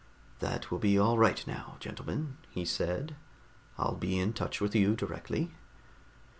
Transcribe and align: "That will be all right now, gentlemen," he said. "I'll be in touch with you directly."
"That 0.39 0.71
will 0.71 0.79
be 0.79 0.97
all 0.97 1.15
right 1.19 1.45
now, 1.45 1.77
gentlemen," 1.79 2.37
he 2.49 2.65
said. 2.65 3.15
"I'll 3.77 3.93
be 3.97 4.17
in 4.17 4.33
touch 4.33 4.59
with 4.59 4.75
you 4.75 4.95
directly." 4.95 5.51